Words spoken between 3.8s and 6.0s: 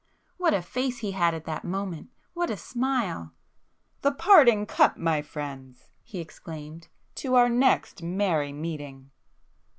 "The parting cup, my friends!"